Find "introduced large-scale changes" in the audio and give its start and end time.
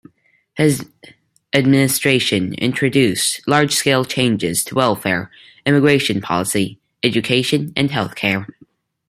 2.55-4.63